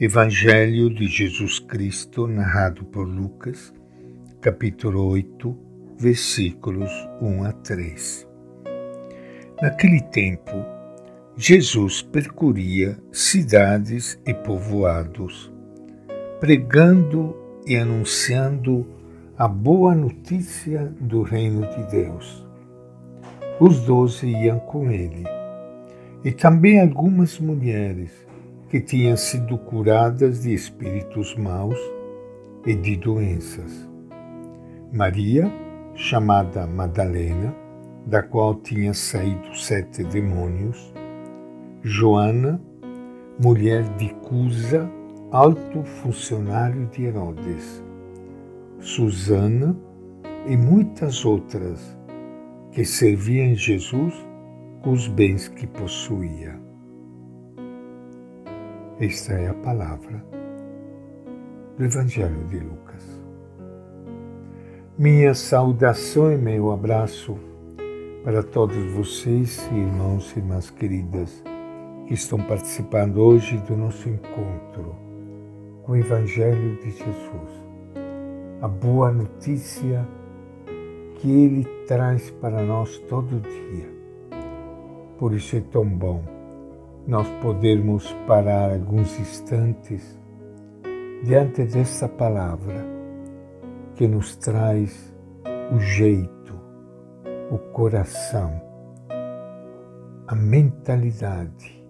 [0.00, 3.74] Evangelho de Jesus Cristo, narrado por Lucas,
[4.40, 5.58] capítulo 8,
[5.98, 6.88] versículos
[7.20, 8.28] 1 a 3.
[9.60, 10.64] Naquele tempo,
[11.36, 15.52] Jesus percorria cidades e povoados,
[16.38, 17.36] pregando
[17.66, 18.86] e anunciando
[19.36, 22.46] a boa notícia do reino de Deus.
[23.58, 25.24] Os doze iam com ele,
[26.24, 28.27] e também algumas mulheres
[28.68, 31.78] que tinham sido curadas de espíritos maus
[32.66, 33.88] e de doenças.
[34.92, 35.50] Maria,
[35.94, 37.54] chamada Madalena,
[38.06, 40.92] da qual tinha saído sete demônios,
[41.82, 42.60] Joana,
[43.38, 44.90] mulher de Cusa,
[45.30, 47.82] alto funcionário de Herodes,
[48.80, 49.76] Susana
[50.46, 51.98] e muitas outras
[52.70, 54.14] que serviam Jesus
[54.82, 56.67] com os bens que possuía.
[59.00, 60.24] Esta é a palavra
[61.76, 63.22] do Evangelho de Lucas.
[64.98, 67.38] Minha saudação e meu abraço
[68.24, 71.44] para todos vocês, irmãos e irmãs queridas,
[72.08, 74.96] que estão participando hoje do nosso encontro
[75.84, 77.68] com o Evangelho de Jesus
[78.60, 80.04] a boa notícia
[81.20, 83.88] que Ele traz para nós todo dia.
[85.16, 86.37] Por isso é tão bom
[87.08, 90.20] nós podermos parar alguns instantes
[91.24, 92.84] diante dessa palavra
[93.94, 95.16] que nos traz
[95.74, 96.54] o jeito,
[97.50, 98.60] o coração,
[100.26, 101.82] a mentalidade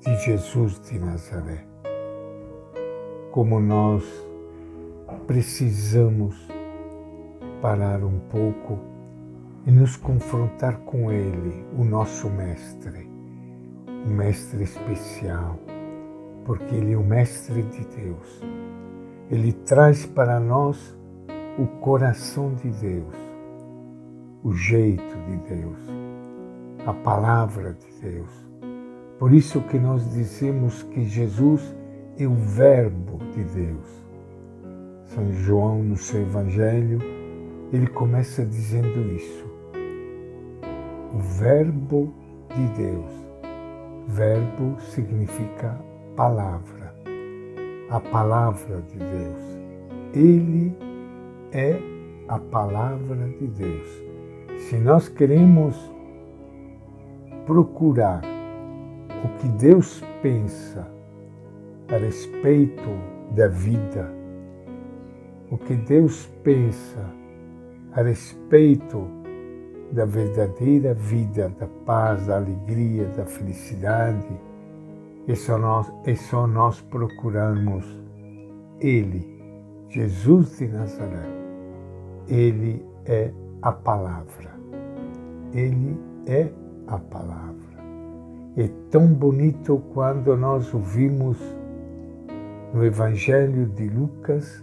[0.00, 1.66] de Jesus de Nazaré.
[3.30, 4.04] Como nós
[5.26, 6.36] precisamos
[7.62, 8.78] parar um pouco
[9.66, 13.07] e nos confrontar com Ele, o nosso Mestre,
[14.08, 15.58] o Mestre especial,
[16.46, 18.42] porque Ele é o Mestre de Deus.
[19.30, 20.96] Ele traz para nós
[21.58, 23.14] o coração de Deus,
[24.42, 25.78] o jeito de Deus,
[26.86, 28.30] a palavra de Deus.
[29.18, 31.76] Por isso que nós dizemos que Jesus
[32.18, 34.06] é o Verbo de Deus.
[35.04, 36.98] São João, no seu Evangelho,
[37.72, 39.46] ele começa dizendo isso.
[41.12, 42.14] O Verbo
[42.54, 43.27] de Deus.
[44.08, 45.78] Verbo significa
[46.16, 46.94] palavra.
[47.90, 49.58] A palavra de Deus.
[50.14, 50.74] Ele
[51.52, 51.78] é
[52.26, 54.02] a palavra de Deus.
[54.60, 55.76] Se nós queremos
[57.44, 58.22] procurar
[59.24, 60.90] o que Deus pensa
[61.92, 62.88] a respeito
[63.36, 64.10] da vida,
[65.50, 67.04] o que Deus pensa
[67.92, 69.17] a respeito
[69.92, 74.28] da verdadeira vida, da paz, da alegria, da felicidade,
[75.26, 77.84] é só nós, é só nós procurarmos
[78.80, 79.40] Ele,
[79.88, 81.26] Jesus de Nazaré.
[82.28, 83.30] Ele é
[83.62, 84.50] a palavra.
[85.52, 86.48] Ele é
[86.86, 87.56] a palavra.
[88.56, 91.38] É tão bonito quando nós ouvimos
[92.72, 94.62] no Evangelho de Lucas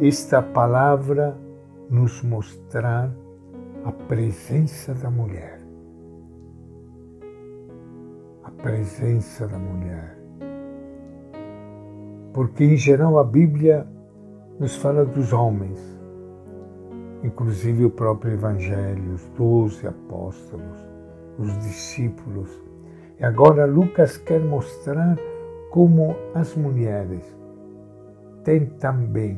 [0.00, 1.36] esta palavra
[1.90, 3.10] nos mostrar
[4.08, 5.60] presença da mulher.
[8.44, 10.16] A presença da mulher.
[12.32, 13.84] Porque, em geral, a Bíblia
[14.60, 15.80] nos fala dos homens,
[17.24, 20.78] inclusive o próprio Evangelho, os doze apóstolos,
[21.36, 22.50] os discípulos.
[23.18, 25.18] E agora Lucas quer mostrar
[25.70, 27.24] como as mulheres
[28.44, 29.36] têm também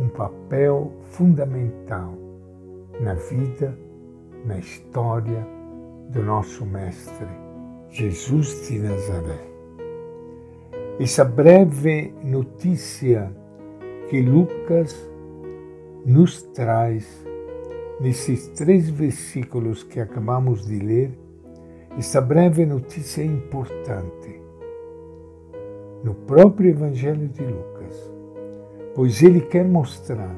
[0.00, 2.31] um papel fundamental
[3.00, 3.76] na vida,
[4.44, 5.46] na história
[6.10, 7.26] do nosso Mestre,
[7.90, 9.40] Jesus de Nazaré.
[11.00, 13.34] Essa breve notícia
[14.08, 14.94] que Lucas
[16.04, 17.26] nos traz
[18.00, 21.18] nesses três versículos que acabamos de ler,
[21.96, 24.40] essa breve notícia é importante.
[26.02, 28.12] No próprio Evangelho de Lucas,
[28.94, 30.34] pois ele quer mostrar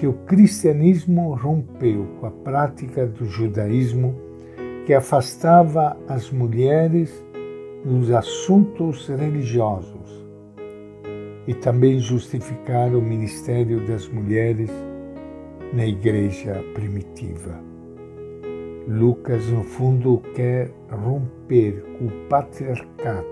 [0.00, 4.14] que o cristianismo rompeu com a prática do judaísmo
[4.86, 7.22] que afastava as mulheres
[7.84, 10.24] dos assuntos religiosos
[11.46, 14.70] e também justificar o ministério das mulheres
[15.74, 17.60] na igreja primitiva.
[18.88, 23.26] Lucas, no fundo, quer romper com o patriarcado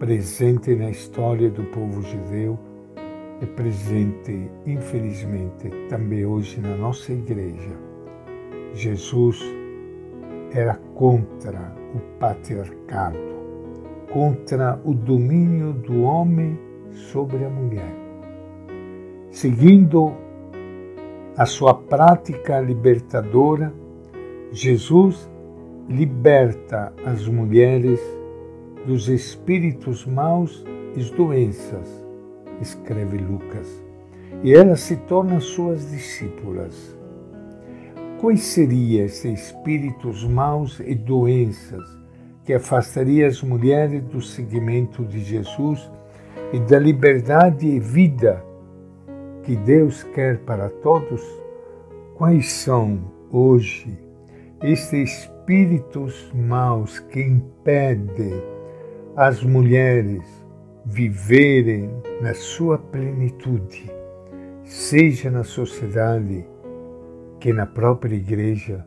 [0.00, 2.58] presente na história do povo judeu
[3.40, 7.76] é presente, infelizmente, também hoje na nossa igreja.
[8.74, 9.42] Jesus
[10.52, 13.18] era contra o patriarcado,
[14.12, 16.58] contra o domínio do homem
[16.92, 17.94] sobre a mulher.
[19.30, 20.12] Seguindo
[21.36, 23.72] a sua prática libertadora,
[24.52, 25.30] Jesus
[25.88, 28.00] liberta as mulheres
[28.86, 30.64] dos espíritos maus
[30.96, 32.09] e doenças,
[32.60, 33.68] escreve Lucas,
[34.42, 36.96] e elas se tornam suas discípulas.
[38.20, 41.82] Quais seriam esses espíritos maus e doenças
[42.44, 45.90] que afastariam as mulheres do seguimento de Jesus
[46.52, 48.44] e da liberdade e vida
[49.42, 51.22] que Deus quer para todos?
[52.14, 53.00] Quais são
[53.32, 53.98] hoje
[54.62, 58.42] esses espíritos maus que impedem
[59.16, 60.39] as mulheres
[60.84, 61.90] viverem
[62.20, 63.90] na sua plenitude,
[64.64, 66.44] seja na sociedade
[67.38, 68.84] que na própria igreja,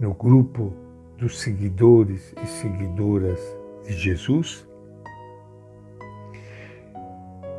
[0.00, 0.72] no grupo
[1.16, 3.40] dos seguidores e seguidoras
[3.84, 4.66] de Jesus?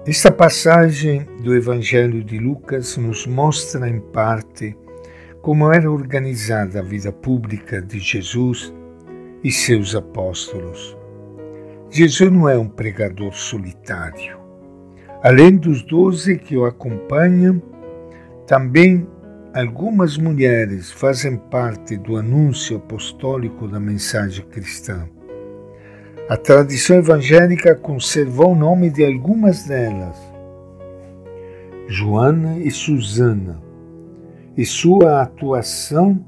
[0.07, 4.75] Esta passagem do Evangelho de Lucas nos mostra em parte
[5.41, 8.73] como era organizada a vida pública de Jesus
[9.43, 10.98] e seus apóstolos.
[11.91, 14.37] Jesus não é um pregador solitário.
[15.23, 17.59] Além dos doze que o acompanham,
[18.45, 19.07] também
[19.55, 25.09] algumas mulheres fazem parte do anúncio apostólico da mensagem cristã.
[26.29, 30.15] A tradição evangélica conservou o nome de algumas delas,
[31.87, 33.59] Joana e Susana,
[34.55, 36.23] e sua atuação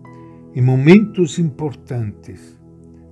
[0.56, 2.60] em momentos importantes,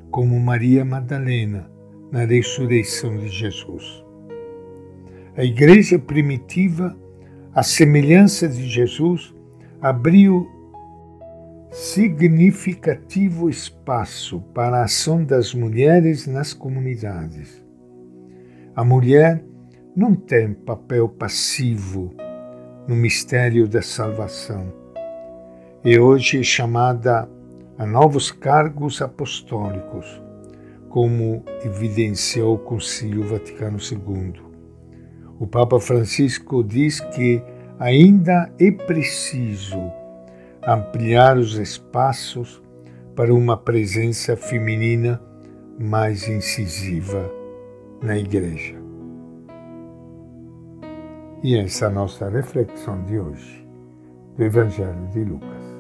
[0.10, 1.79] como Maria Madalena
[2.12, 4.04] na ressurreição de Jesus.
[5.36, 6.98] A igreja primitiva,
[7.54, 9.34] a semelhança de Jesus,
[9.82, 10.48] abriu
[11.72, 17.64] significativo espaço para a ação das mulheres nas comunidades.
[18.76, 19.44] A mulher
[19.96, 22.14] não tem papel passivo
[22.88, 24.74] no mistério da salvação
[25.84, 27.30] e hoje é chamada
[27.78, 30.22] a novos cargos apostólicos,
[30.90, 34.42] como evidenciou o Concílio Vaticano II.
[35.40, 37.42] O Papa Francisco diz que
[37.80, 39.80] ainda é preciso
[40.68, 42.62] ampliar os espaços
[43.16, 45.22] para uma presença feminina
[45.80, 47.32] mais incisiva
[48.02, 48.76] na Igreja.
[51.42, 53.66] E essa é a nossa reflexão de hoje
[54.36, 55.79] do Evangelho de Lucas.